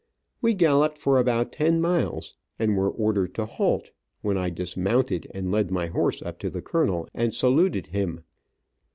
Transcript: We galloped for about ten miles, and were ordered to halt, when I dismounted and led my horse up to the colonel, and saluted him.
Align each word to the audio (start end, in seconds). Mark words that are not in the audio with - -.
We 0.41 0.55
galloped 0.55 0.97
for 0.97 1.19
about 1.19 1.51
ten 1.51 1.79
miles, 1.79 2.35
and 2.57 2.75
were 2.75 2.89
ordered 2.89 3.35
to 3.35 3.45
halt, 3.45 3.91
when 4.23 4.35
I 4.35 4.49
dismounted 4.49 5.27
and 5.31 5.51
led 5.51 5.69
my 5.69 5.85
horse 5.85 6.23
up 6.23 6.39
to 6.39 6.49
the 6.49 6.63
colonel, 6.63 7.07
and 7.13 7.35
saluted 7.35 7.85
him. 7.85 8.21